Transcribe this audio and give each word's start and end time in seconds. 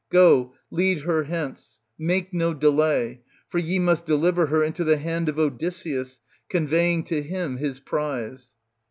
Go, 0.09 0.53
lead 0.71 1.01
her 1.01 1.25
hence, 1.25 1.79
make 1.95 2.33
no 2.33 2.55
delay, 2.55 3.21
for 3.49 3.59
ye 3.59 3.77
must 3.77 4.03
deliver 4.07 4.47
her 4.47 4.63
into 4.63 4.83
the 4.83 4.97
hand 4.97 5.29
of 5.29 5.37
Odysseus, 5.37 6.19
conveying 6.49 7.03
to 7.03 7.21
him 7.21 7.57
his 7.57 7.79
prize. 7.79 8.55